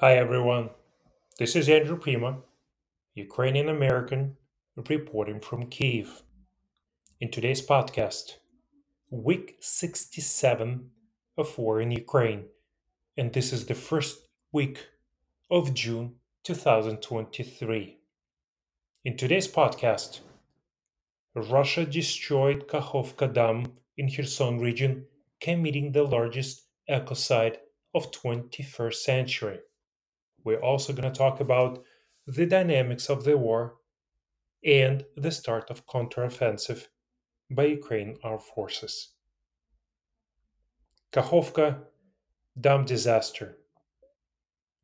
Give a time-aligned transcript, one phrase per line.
[0.00, 0.68] Hi, everyone.
[1.38, 2.40] This is Andrew Prima,
[3.14, 4.36] Ukrainian American
[4.90, 6.22] reporting from Kiev.
[7.18, 8.34] In today's podcast,
[9.08, 10.90] week 67
[11.38, 12.44] of war in Ukraine,
[13.16, 14.86] and this is the first week
[15.50, 17.96] of June 2023.
[19.06, 20.20] In today's podcast,
[21.34, 25.06] Russia destroyed Kakhovka Dam in Kherson region,
[25.40, 27.56] committing the largest ecocide
[27.94, 29.60] of 21st century.
[30.46, 31.82] We're also going to talk about
[32.24, 33.78] the dynamics of the war
[34.64, 36.86] and the start of counteroffensive
[37.50, 39.08] by Ukraine armed forces.
[41.12, 41.80] Kakhovka
[42.58, 43.58] Dam disaster.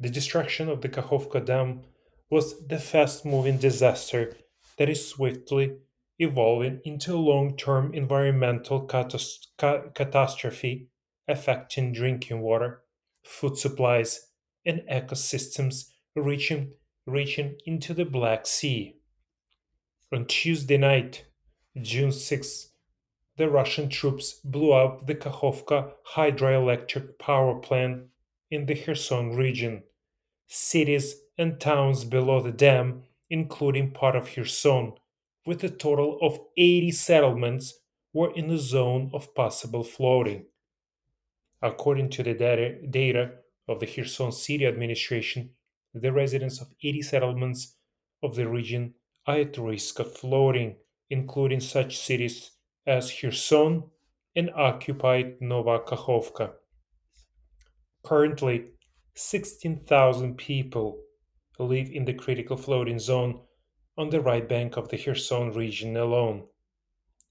[0.01, 1.83] The destruction of the Kakhovka Dam
[2.29, 4.37] was the fast-moving disaster
[4.79, 5.77] that is swiftly
[6.19, 10.89] evolving into a long-term environmental catas- ca- catastrophe
[11.29, 12.83] affecting drinking water,
[13.23, 14.32] food supplies,
[14.65, 16.73] and ecosystems reaching,
[17.07, 18.97] reaching into the Black Sea.
[20.13, 21.25] On Tuesday night,
[21.81, 22.69] June 6,
[23.39, 28.05] the Russian troops blew up the Kakhovka hydroelectric power plant
[28.51, 29.83] in the Kherson region.
[30.47, 34.93] Cities and towns below the dam, including part of Kherson,
[35.47, 37.79] with a total of 80 settlements,
[38.13, 40.45] were in the zone of possible flooding.
[41.63, 43.31] According to the data, data
[43.69, 45.51] of the Kherson City administration,
[45.95, 47.77] the residents of 80 settlements
[48.23, 48.95] of the region
[49.27, 50.77] are at risk of flooding,
[51.11, 52.51] including such cities
[52.87, 53.85] as Kherson
[54.35, 56.53] and occupied Nova Kakhovka.
[58.03, 58.65] Currently,
[59.15, 60.99] 16,000 people
[61.59, 63.41] live in the critical flooding zone
[63.97, 66.45] on the right bank of the Kherson region alone.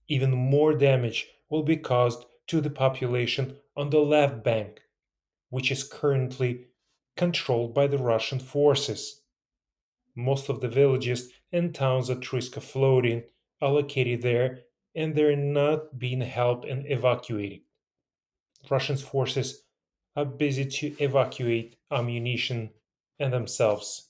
[0.07, 4.81] Even more damage will be caused to the population on the left bank,
[5.51, 6.65] which is currently
[7.15, 9.21] controlled by the Russian forces.
[10.15, 13.23] Most of the villages and towns at risk of flooding
[13.61, 14.61] are located there
[14.95, 17.59] and they're not being helped and evacuated.
[18.69, 19.63] Russian forces
[20.15, 22.71] are busy to evacuate ammunition
[23.19, 24.09] and themselves.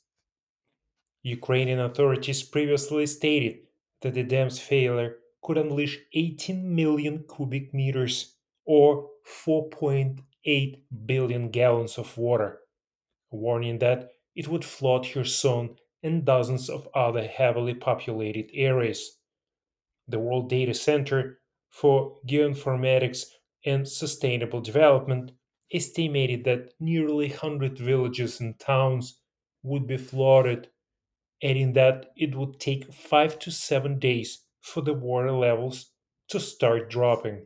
[1.23, 3.59] Ukrainian authorities previously stated
[4.02, 8.35] that the dam's failure could unleash 18 million cubic meters
[8.66, 9.09] or
[9.46, 12.59] 4.8 billion gallons of water,
[13.31, 19.19] warning that it would flood Kherson and dozens of other heavily populated areas.
[20.07, 23.25] The World Data Center for Geoinformatics
[23.66, 25.31] and Sustainable Development
[25.72, 29.19] estimated that nearly 100 villages and towns
[29.63, 30.69] would be flooded,
[31.44, 35.91] adding that it would take 5 to 7 days for the water levels
[36.29, 37.46] to start dropping.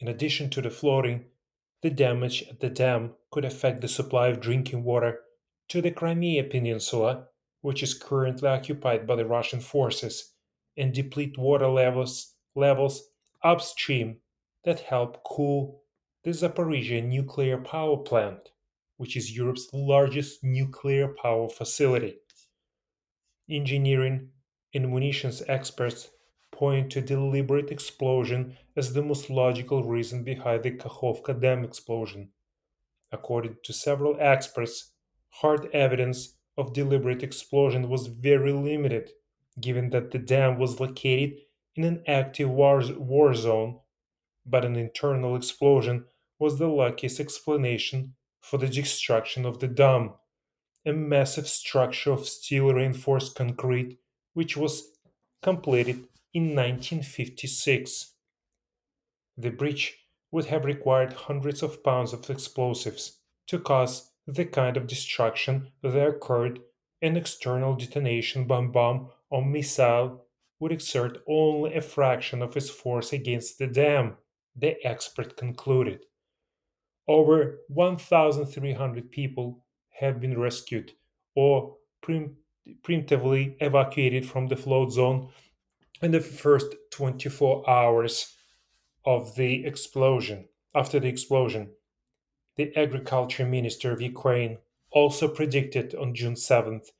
[0.00, 1.24] In addition to the flooding,
[1.82, 5.20] the damage at the dam could affect the supply of drinking water
[5.68, 7.26] to the Crimea Peninsula,
[7.60, 10.32] which is currently occupied by the Russian forces,
[10.76, 13.10] and deplete water levels, levels
[13.42, 14.18] upstream
[14.64, 15.82] that help cool
[16.24, 18.50] the Zaporizhia nuclear power plant,
[18.96, 22.16] which is Europe's largest nuclear power facility.
[23.48, 24.30] Engineering
[24.74, 26.08] and munitions experts
[26.56, 32.30] point to deliberate explosion as the most logical reason behind the Kakhovka Dam explosion.
[33.12, 34.92] According to several experts,
[35.28, 39.10] hard evidence of deliberate explosion was very limited,
[39.60, 41.34] given that the dam was located
[41.76, 43.78] in an active war, war zone,
[44.46, 46.06] but an internal explosion
[46.38, 50.14] was the luckiest explanation for the destruction of the dam,
[50.86, 53.98] a massive structure of steel reinforced concrete
[54.32, 54.98] which was
[55.42, 58.12] completed in 1956.
[59.38, 59.96] The breach
[60.30, 65.96] would have required hundreds of pounds of explosives to cause the kind of destruction that
[65.96, 66.60] occurred
[67.00, 70.26] an external detonation by bomb or missile
[70.60, 74.16] would exert only a fraction of its force against the dam,
[74.54, 76.04] the expert concluded.
[77.08, 79.64] Over 1,300 people
[80.00, 80.92] have been rescued
[81.34, 85.30] or preemptively evacuated from the flood zone
[86.02, 88.34] in the first 24 hours
[89.04, 90.48] of the explosion.
[90.74, 91.70] After the explosion,
[92.56, 94.58] the agriculture minister of Ukraine
[94.90, 96.90] also predicted on June 7th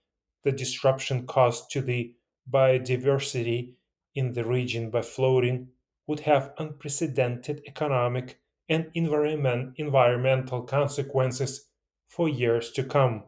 [0.46, 2.14] the disruption caused to the
[2.48, 3.72] biodiversity
[4.14, 5.66] in the region by flooding
[6.06, 8.38] would have unprecedented economic
[8.68, 11.66] and environment, environmental consequences
[12.06, 13.24] for years to come.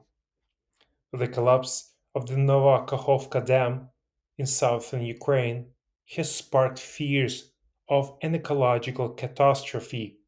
[1.13, 3.89] The collapse of the Nova Kakhovka Dam
[4.39, 5.67] in southern Ukraine
[6.17, 7.53] has sparked fears
[7.89, 10.19] of an ecological catastrophe.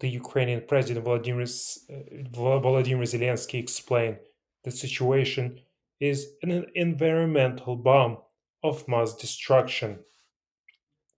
[0.00, 4.18] The Ukrainian President uh, Volodymyr Zelensky explained
[4.64, 5.60] the situation
[6.00, 8.18] is an environmental bomb
[8.62, 10.00] of mass destruction.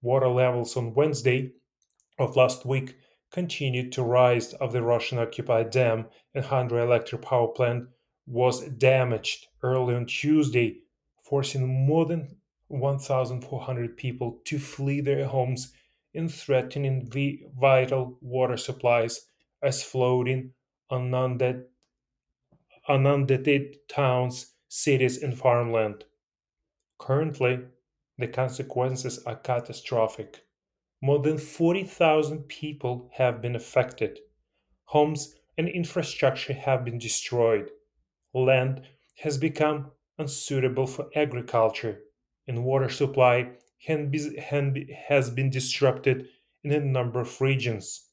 [0.02, 1.52] Water levels on Wednesday
[2.18, 2.96] of last week
[3.32, 7.84] continued to rise of the Russian occupied dam and hydroelectric power plant
[8.26, 10.83] was damaged early on Tuesday,
[11.24, 12.36] forcing more than
[12.68, 15.72] 1,400 people to flee their homes
[16.14, 19.26] and threatening the vital water supplies
[19.62, 20.52] as floating
[20.90, 21.64] inundated,
[22.88, 26.04] inundated towns, cities, and farmland.
[26.98, 27.60] Currently,
[28.18, 30.44] the consequences are catastrophic.
[31.02, 34.18] More than 40,000 people have been affected.
[34.84, 37.70] Homes and infrastructure have been destroyed.
[38.32, 38.82] Land
[39.18, 42.00] has become unsuitable for agriculture,
[42.46, 43.50] and water supply
[43.86, 46.28] has been disrupted
[46.62, 48.08] in a number of regions,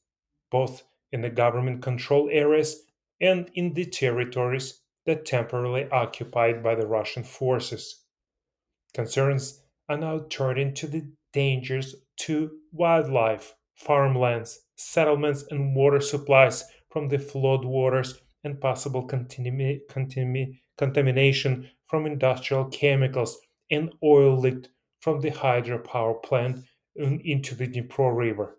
[0.50, 0.82] both
[1.12, 2.84] in the government controlled areas
[3.20, 8.04] and in the territories that temporarily occupied by the Russian forces.
[8.94, 17.08] Concerns are now turning to the dangers to wildlife, farmlands, settlements, and water supplies from
[17.08, 19.02] the flood waters and possible
[20.78, 23.38] contamination from industrial chemicals
[23.70, 24.68] and oil leaked
[25.00, 26.64] from the hydropower plant
[26.96, 28.58] into the Dnipro River.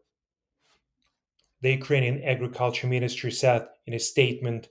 [1.61, 4.69] The Ukrainian Agriculture Ministry said in a statement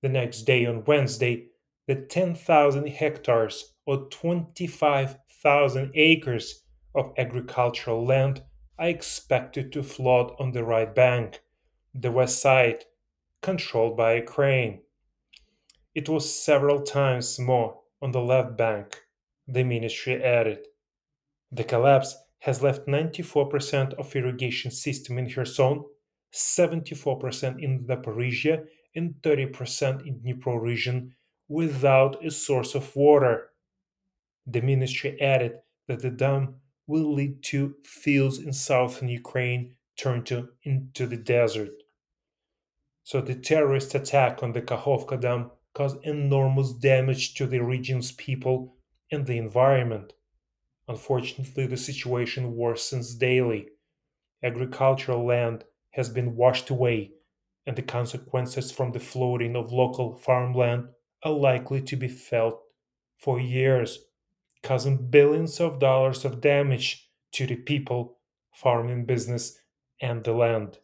[0.00, 1.48] the next day on Wednesday
[1.86, 6.62] that 10,000 hectares or 25,000 acres
[6.94, 8.42] of agricultural land
[8.78, 11.42] are expected to flood on the right bank,
[11.94, 12.84] the west side,
[13.42, 14.80] controlled by Ukraine.
[15.94, 18.98] It was several times more on the left bank,
[19.46, 20.58] the ministry added.
[21.50, 25.84] The collapse has left 94% of irrigation system in Kherson,
[26.32, 31.14] 74% in the Zaporizhia, and 30% in Dnipro region
[31.48, 33.50] without a source of water.
[34.46, 36.56] The ministry added that the dam
[36.86, 41.70] will lead to fields in southern Ukraine turned to, into the desert.
[43.04, 48.76] So the terrorist attack on the Kakhovka Dam caused enormous damage to the region's people
[49.10, 50.12] and the environment.
[50.88, 53.68] Unfortunately, the situation worsens daily.
[54.42, 57.12] Agricultural land has been washed away,
[57.66, 60.88] and the consequences from the flooding of local farmland
[61.22, 62.60] are likely to be felt
[63.18, 64.00] for years,
[64.62, 68.18] causing billions of dollars of damage to the people,
[68.52, 69.58] farming business,
[70.00, 70.78] and the land.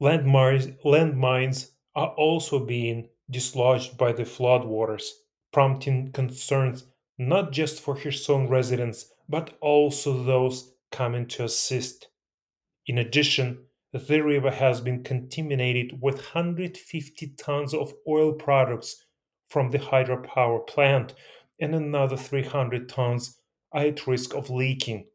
[0.00, 5.10] Landmines are also being dislodged by the floodwaters,
[5.52, 6.84] prompting concerns
[7.18, 12.08] not just for Kherson residents, but also those coming to assist.
[12.86, 19.04] In addition, the river has been contaminated with 150 tons of oil products
[19.48, 21.14] from the hydropower plant,
[21.60, 23.40] and another 300 tons
[23.72, 25.06] are at risk of leaking,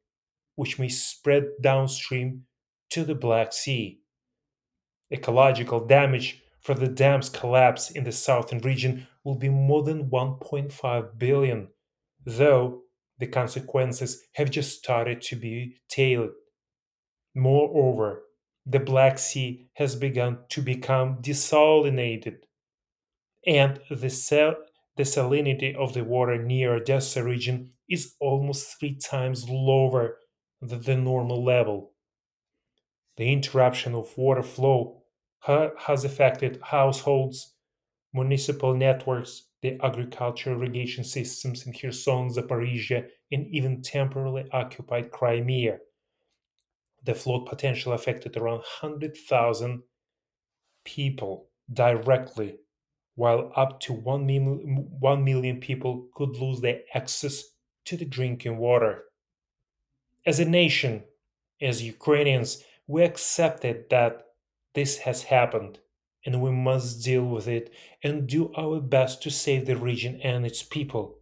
[0.56, 2.44] which may spread downstream
[2.90, 4.00] to the Black Sea.
[5.12, 11.18] Ecological damage for the dam's collapse in the southern region will be more than 1.5
[11.18, 11.68] billion
[12.26, 12.82] though
[13.20, 16.32] the consequences have just started to be tailored.
[17.36, 18.24] Moreover,
[18.66, 22.38] the Black Sea has begun to become desalinated,
[23.46, 24.56] and the, sal-
[24.96, 30.18] the salinity of the water near Odessa region is almost three times lower
[30.62, 31.92] than the normal level.
[33.18, 35.03] The interruption of water flow
[35.46, 37.54] has affected households,
[38.14, 45.80] municipal networks, the agriculture irrigation systems in Kherson, Zaporizhia, and even temporarily occupied Crimea.
[47.04, 49.84] The flood potential affected around 100,000
[50.86, 52.58] people directly,
[53.16, 57.44] while up to 1 million, 1 million people could lose their access
[57.86, 59.04] to the drinking water.
[60.26, 61.04] As a nation,
[61.62, 64.24] as Ukrainians, we accepted that
[64.74, 65.80] this has happened
[66.26, 70.46] and we must deal with it and do our best to save the region and
[70.46, 71.20] its people.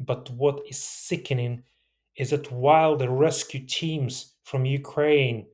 [0.00, 1.64] But what is sickening
[2.16, 5.46] is that while the rescue teams from Ukraine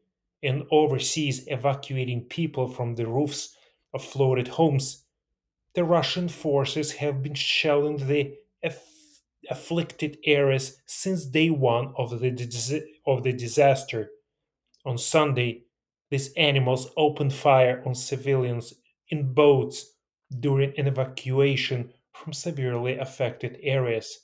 [0.43, 3.57] and overseas evacuating people from the roofs
[3.93, 5.05] of flooded homes,
[5.75, 9.21] the Russian forces have been shelling the aff-
[9.51, 14.11] afflicted areas since day one of the, of the disaster.
[14.87, 15.64] On Sunday,
[16.15, 18.73] these animals opened fire on civilians
[19.09, 19.95] in boats
[20.39, 24.21] during an evacuation from severely affected areas.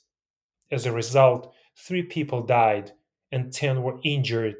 [0.71, 2.93] As a result, three people died
[3.29, 4.55] and 10 were injured,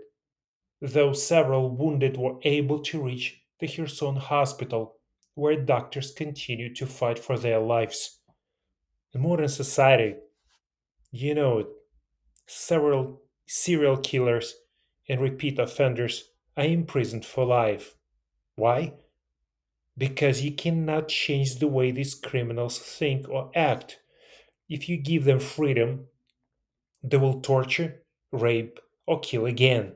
[0.81, 4.97] though several wounded were able to reach the Kherson hospital,
[5.33, 8.19] where doctors continue to fight for their lives.
[9.13, 10.15] In modern society,
[11.11, 11.65] you know
[12.45, 14.53] several serial killers
[15.07, 16.25] and repeat offenders
[16.57, 17.95] are imprisoned for life.
[18.55, 18.93] Why?
[19.97, 23.99] Because you cannot change the way these criminals think or act.
[24.69, 26.07] If you give them freedom,
[27.03, 29.93] they will torture, rape, or kill again.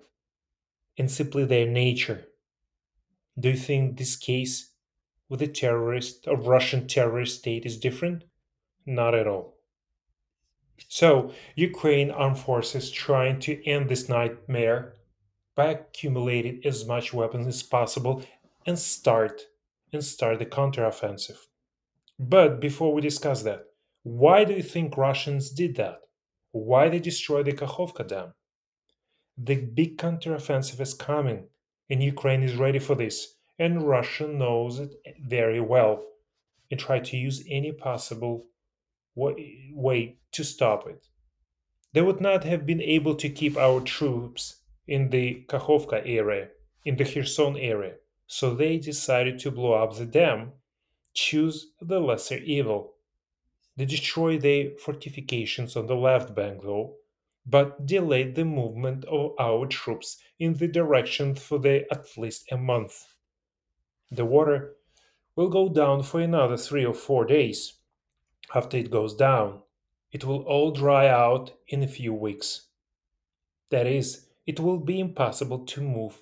[0.98, 2.26] And simply their nature.
[3.38, 4.72] Do you think this case
[5.28, 8.24] with the terrorist or Russian terrorist state is different?
[8.86, 9.56] Not at all.
[10.88, 14.94] So, Ukraine armed forces trying to end this nightmare
[15.56, 18.24] by accumulating as much weapons as possible
[18.66, 19.42] and start
[19.94, 21.38] and start the counteroffensive.
[22.20, 23.66] But before we discuss that,
[24.04, 26.02] why do you think Russians did that?
[26.52, 28.34] Why they destroyed the Kakhovka Dam?
[29.38, 31.48] The big counteroffensive is coming,
[31.90, 36.04] and Ukraine is ready for this, and Russia knows it very well,
[36.72, 38.46] and try to use any possible
[39.16, 41.08] way, way to stop it.
[41.94, 46.50] They would not have been able to keep our troops in the Kakhovka area,
[46.84, 47.96] in the Kherson area,
[48.28, 50.54] so they decided to blow up the dam,
[51.14, 52.94] choose the lesser evil.
[53.78, 56.96] They destroyed the fortifications on the left bank, though,
[57.46, 62.58] but delayed the movement of our troops in the direction for the, at least a
[62.58, 63.06] month.
[64.12, 64.76] The water
[65.36, 67.74] will go down for another three or four days.
[68.54, 69.62] After it goes down,
[70.12, 72.68] it will all dry out in a few weeks.
[73.70, 76.22] That is, it will be impossible to move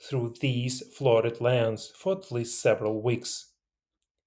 [0.00, 3.52] through these flooded lands for at least several weeks.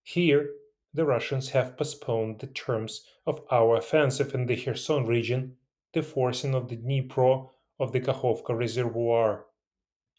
[0.03, 0.49] Here,
[0.93, 5.57] the Russians have postponed the terms of our offensive in the Kherson region,
[5.93, 7.49] the forcing of the Dnipro
[7.79, 9.45] of the Kakhovka reservoir.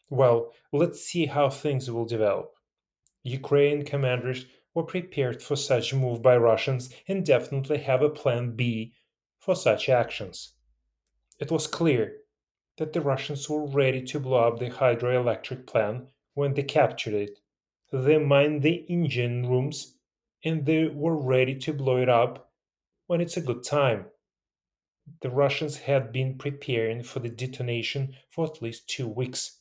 [0.09, 2.53] Well, let's see how things will develop.
[3.23, 4.45] Ukrainian commanders
[4.75, 8.93] were prepared for such a move by Russians and definitely have a plan B
[9.39, 10.53] for such actions.
[11.39, 12.17] It was clear
[12.77, 17.39] that the Russians were ready to blow up the hydroelectric plant when they captured it.
[17.91, 19.97] They mined the engine rooms
[20.43, 22.51] and they were ready to blow it up
[23.07, 24.05] when it's a good time.
[25.21, 29.59] The Russians had been preparing for the detonation for at least two weeks.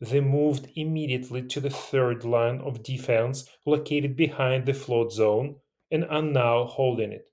[0.00, 5.56] They moved immediately to the third line of defense located behind the flood zone
[5.90, 7.30] and are now holding it.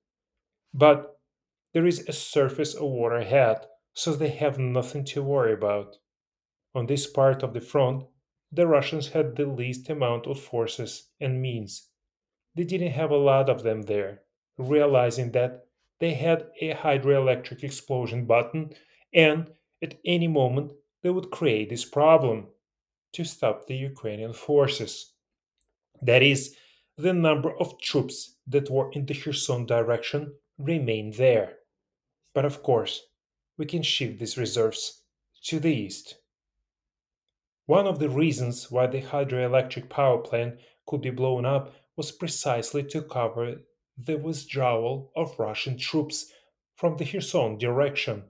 [0.74, 1.20] But
[1.74, 5.98] there is a surface of water ahead, so they have nothing to worry about.
[6.76, 8.06] On this part of the front,
[8.52, 11.90] the Russians had the least amount of forces and means.
[12.56, 14.22] They didn't have a lot of them there,
[14.58, 15.66] realizing that
[16.00, 18.74] they had a hydroelectric explosion button
[19.14, 19.50] and
[19.82, 22.48] at any moment they would create this problem
[23.14, 25.14] to stop the Ukrainian forces.
[26.02, 26.56] That is,
[26.98, 31.54] the number of troops that were in the Kherson direction remained there.
[32.36, 33.02] But of course,
[33.58, 35.04] we can shift these reserves
[35.44, 36.16] to the east.
[37.66, 40.56] One of the reasons why the hydroelectric power plant
[40.86, 43.62] could be blown up was precisely to cover
[43.98, 46.32] the withdrawal of Russian troops
[46.76, 48.24] from the Kherson direction,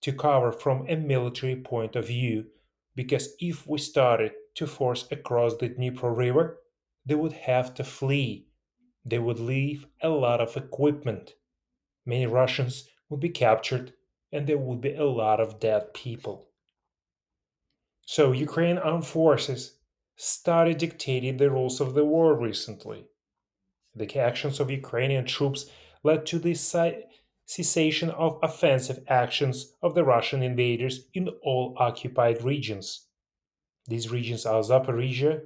[0.00, 2.46] to cover from a military point of view,
[2.94, 6.58] because if we started to force across the Dnipro River,
[7.06, 8.48] they would have to flee.
[9.04, 11.34] They would leave a lot of equipment.
[12.04, 13.92] Many Russians would be captured
[14.32, 16.48] and there would be a lot of dead people.
[18.06, 19.74] So, Ukrainian armed forces
[20.16, 23.06] started dictating the rules of the war recently.
[23.94, 25.70] The actions of Ukrainian troops
[26.02, 33.06] led to the cessation of offensive actions of the Russian invaders in all occupied regions.
[33.86, 35.42] These regions are Zaporizhia,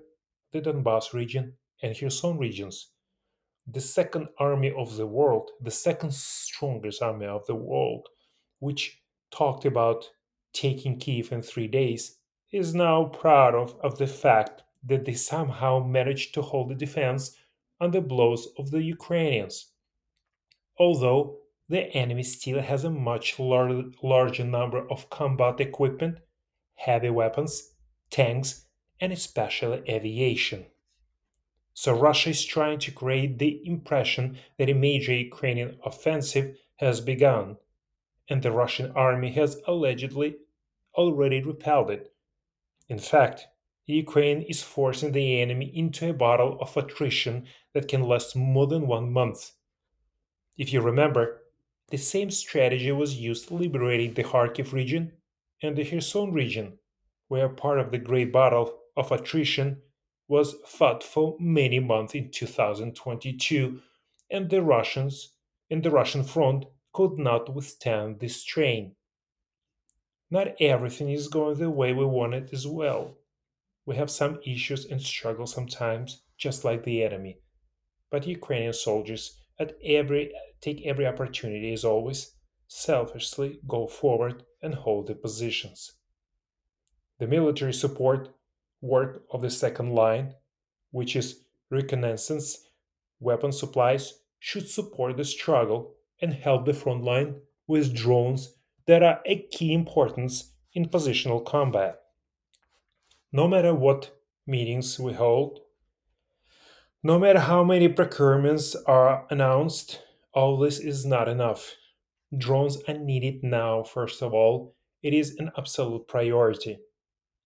[0.53, 2.89] the Donbass region, and Kherson regions.
[3.67, 8.09] The second army of the world, the second strongest army of the world,
[8.63, 9.03] which
[9.33, 10.09] talked about
[10.53, 12.19] taking Kiev in three days,
[12.53, 17.37] is now proud of, of the fact that they somehow managed to hold the defense
[17.81, 19.73] under blows of the Ukrainians.
[20.79, 21.39] Although
[21.69, 26.19] the enemy still has a much lar- larger number of combat equipment,
[26.75, 27.73] heavy weapons,
[28.11, 28.67] tanks,
[29.01, 30.67] and especially aviation.
[31.75, 37.57] So Russia is trying to create the impression that a major Ukrainian offensive has begun,
[38.29, 40.37] and the Russian army has allegedly
[40.95, 42.13] already repelled it.
[42.89, 43.49] In fact,
[43.87, 48.87] Ukraine is forcing the enemy into a battle of attrition that can last more than
[48.87, 49.53] one month.
[50.57, 51.43] If you remember,
[51.91, 55.13] the same strategy was used liberating the Kharkiv region
[55.63, 56.79] and the Kherson region,
[57.29, 59.83] where part of the Great Battle of Attrition
[60.29, 63.81] was fought for many months in 2022,
[64.31, 65.35] and the Russians
[65.69, 68.95] in the Russian front could not withstand the strain.
[70.31, 73.19] Not everything is going the way we want it as well.
[73.85, 77.39] We have some issues and struggles sometimes, just like the enemy.
[78.11, 82.35] But Ukrainian soldiers at every take every opportunity as always,
[82.69, 85.93] selfishly go forward and hold the positions.
[87.19, 88.35] The military support
[88.81, 90.35] work of the second line,
[90.91, 92.69] which is reconnaissance
[93.21, 97.35] weapon supplies, should support the struggle and help the front line
[97.67, 98.55] with drones
[98.87, 101.97] that are a key importance in positional combat.
[103.33, 105.61] No matter what meetings we hold,
[107.03, 110.03] no matter how many procurements are announced,
[110.33, 111.75] all this is not enough.
[112.37, 114.77] Drones are needed now, first of all.
[115.03, 116.79] It is an absolute priority.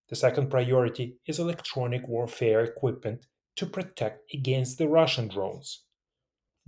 [0.08, 5.84] The second priority is electronic warfare equipment to protect against the Russian drones.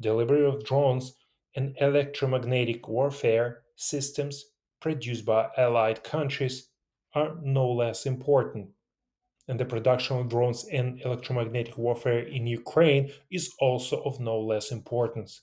[0.00, 1.14] Delivery of drones
[1.58, 4.44] and electromagnetic warfare systems
[4.80, 6.68] produced by allied countries
[7.14, 8.68] are no less important.
[9.48, 14.70] And the production of drones and electromagnetic warfare in Ukraine is also of no less
[14.70, 15.40] importance.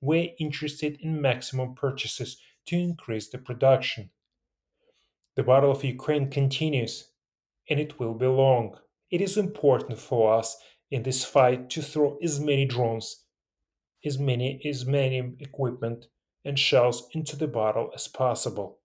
[0.00, 4.08] We're interested in maximum purchases to increase the production.
[5.36, 7.10] The battle of Ukraine continues
[7.68, 8.78] and it will be long.
[9.10, 10.56] It is important for us
[10.90, 13.24] in this fight to throw as many drones,
[14.04, 16.06] as many as many equipment
[16.44, 18.78] and shells into the bottle as possible,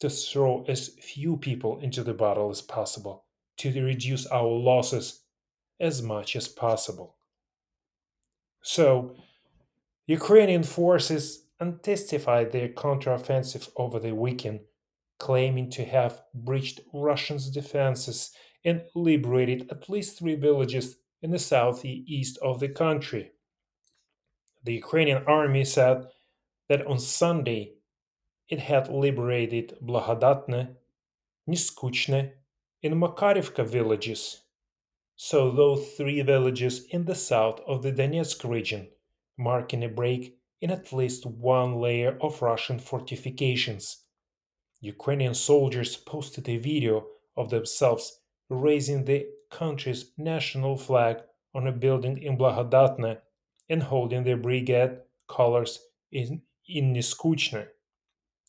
[0.00, 3.24] to throw as few people into the bottle as possible,
[3.58, 5.22] to reduce our losses
[5.80, 7.16] as much as possible.
[8.62, 9.16] So,
[10.06, 14.60] Ukrainian forces intensified their counteroffensive over the weekend
[15.22, 18.32] claiming to have breached Russians' defenses
[18.64, 23.30] and liberated at least three villages in the southeast of the country.
[24.64, 26.06] The Ukrainian army said
[26.68, 27.74] that on Sunday
[28.48, 30.76] it had liberated Blagodatne,
[31.48, 32.32] Neskuchne,
[32.82, 34.42] and Makarivka villages.
[35.16, 38.88] So, those three villages in the south of the Donetsk region,
[39.38, 44.02] marking a break in at least one layer of Russian fortifications
[44.82, 51.18] Ukrainian soldiers posted a video of themselves raising the country's national flag
[51.54, 53.18] on a building in Blagodatne
[53.72, 55.80] and holding the brigade colors
[56.12, 57.66] in, in Neskuchne.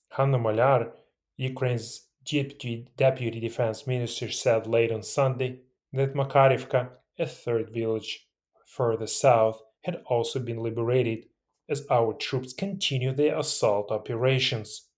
[0.09, 0.91] Hanna Maliar,
[1.37, 5.61] Ukraine's deputy, deputy defense minister, said late on Sunday
[5.93, 8.27] that Makarivka, a third village
[8.65, 11.25] further south, had also been liberated
[11.69, 14.89] as our troops continue their assault operations.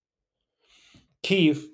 [1.21, 1.67] Kiev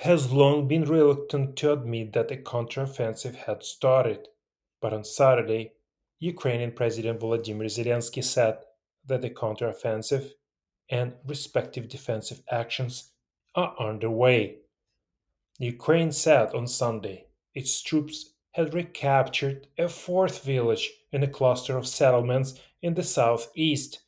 [0.00, 4.28] has long been reluctant to admit that a counteroffensive had started,
[4.80, 5.75] but on Saturday,
[6.18, 8.58] Ukrainian President Volodymyr Zelensky said
[9.06, 10.30] that the counteroffensive
[10.88, 13.12] and respective defensive actions
[13.54, 14.56] are underway.
[15.58, 21.86] Ukraine said on Sunday its troops had recaptured a fourth village in a cluster of
[21.86, 24.00] settlements in the southeast,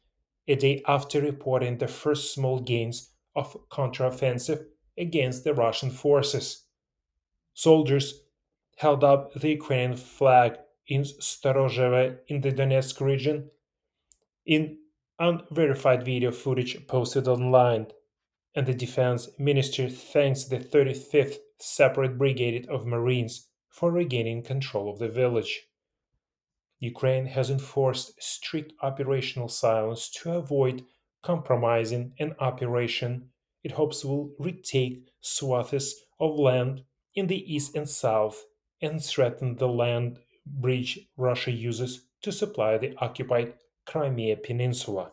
[0.46, 4.64] a day after reporting the first small gains of counteroffensive
[4.96, 6.64] against the Russian forces.
[7.54, 8.22] Soldiers
[8.76, 13.50] held up the Ukrainian flag in Storozheve in the Donetsk region.
[14.46, 14.78] In
[15.18, 17.88] unverified video footage posted online,
[18.54, 24.98] and the defense minister thanks the 35th Separate Brigade of Marines for regaining control of
[24.98, 25.68] the village.
[26.80, 30.84] Ukraine has enforced strict operational silence to avoid
[31.22, 33.30] compromising an operation
[33.64, 38.44] it hopes will retake swaths of land in the east and south
[38.80, 40.20] and threaten the land
[40.54, 43.54] bridge Russia uses to supply the occupied
[43.86, 45.12] Crimea Peninsula.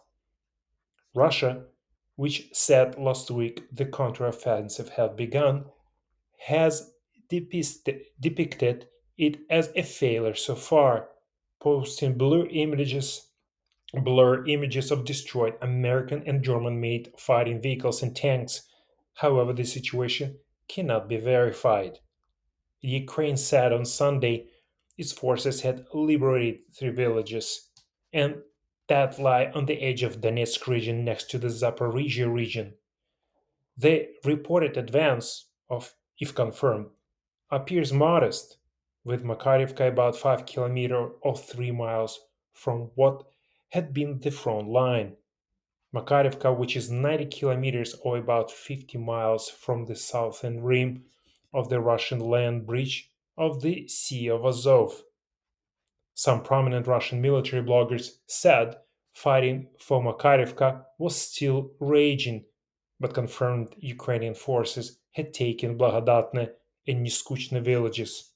[1.14, 1.64] Russia,
[2.16, 5.66] which said last week the counteroffensive had begun,
[6.48, 6.92] has
[7.30, 11.08] depicted it as a failure so far,
[11.60, 13.28] posting blur images
[13.94, 18.64] blur images of destroyed American and German made fighting vehicles and tanks.
[19.14, 22.00] However, the situation cannot be verified.
[22.82, 24.48] Ukraine said on Sunday
[24.98, 27.70] its forces had liberated three villages,
[28.14, 28.36] and
[28.88, 32.74] that lie on the edge of Donetsk region next to the Zaporizhia region.
[33.78, 36.88] The reported advance of, if confirmed,
[37.52, 38.58] appears modest,
[39.04, 42.20] with Makarivka about 5 km or 3 miles
[42.54, 43.24] from what
[43.70, 45.16] had been the front line.
[45.94, 51.04] Makarivka, which is 90 kilometers or about 50 miles from the southern rim
[51.54, 55.04] of the Russian land bridge of the Sea of Azov.
[56.14, 58.78] Some prominent Russian military bloggers said
[59.14, 62.46] fighting for Makarivka was still raging,
[63.00, 66.50] but confirmed Ukrainian forces had taken Blagodatne
[66.88, 68.32] and Neskuchne villages.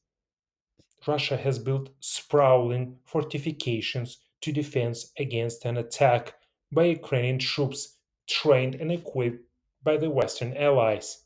[1.08, 6.34] Russia has built sprawling fortifications to defend against an attack
[6.72, 9.44] by Ukrainian troops trained and equipped
[9.84, 11.24] by the Western allies.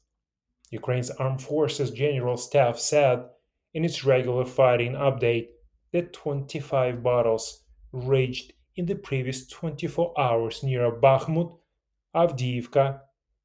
[0.69, 3.25] Ukraine's Armed Forces General Staff said
[3.73, 5.47] in its regular fighting update
[5.91, 11.55] that 25 battles raged in the previous 24 hours near Bakhmut,
[12.15, 12.99] Avdiivka,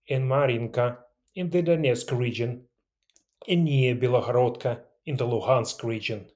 [0.08, 0.98] and Marinka
[1.34, 2.62] in the Donetsk region,
[3.46, 6.26] and near Belohorodka in the Luhansk region.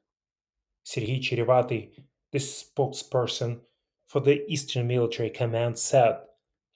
[0.84, 1.90] Sergei Cherevati,
[2.32, 3.60] the spokesperson
[4.06, 6.18] for the Eastern Military Command, said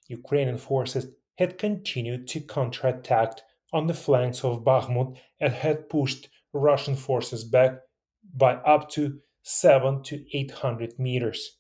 [0.09, 3.41] Ukrainian forces had continued to counterattack
[3.73, 7.79] on the flanks of Bakhmut and had pushed Russian forces back
[8.35, 11.59] by up to 7 to 800 meters.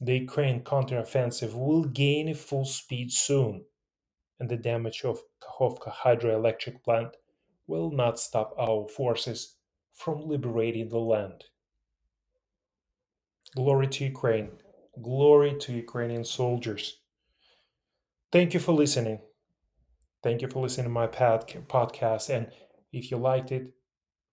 [0.00, 3.64] The Ukraine counteroffensive will gain full speed soon,
[4.38, 7.16] and the damage of Kakhovka hydroelectric plant
[7.66, 9.56] will not stop our forces
[9.94, 11.44] from liberating the land.
[13.54, 14.50] Glory to Ukraine.
[15.00, 17.00] Glory to Ukrainian soldiers.
[18.32, 19.20] Thank you for listening.
[20.22, 22.30] Thank you for listening to my podcast.
[22.30, 22.48] And
[22.92, 23.72] if you liked it,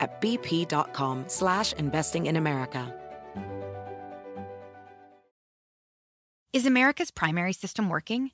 [0.00, 2.92] at bp.com slash investing in America.
[6.52, 8.30] Is America's primary system working?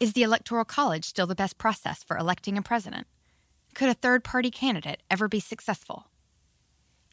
[0.00, 3.06] Is the Electoral College still the best process for electing a president?
[3.72, 6.06] Could a third party candidate ever be successful?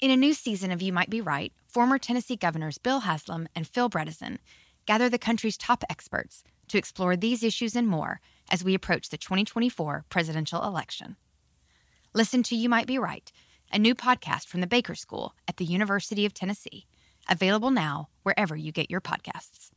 [0.02, 3.68] In a new season of You Might Be Right, former Tennessee governors Bill Haslam and
[3.68, 4.40] Phil Bredesen
[4.86, 9.18] gather the country's top experts to explore these issues and more as we approach the
[9.18, 11.16] 2024 presidential election.
[12.14, 13.32] Listen to You Might Be Right,
[13.74, 16.86] a new podcast from the Baker School at the University of Tennessee,
[17.28, 19.73] available now wherever you get your podcasts.